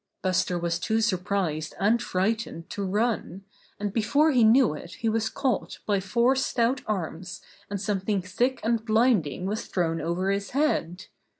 [0.23, 3.43] Buster was too surprised and frightened to run,
[3.79, 7.39] and before he knew it he was caught by four stout arms
[7.69, 11.05] and something thick and blinding was thrown over his head.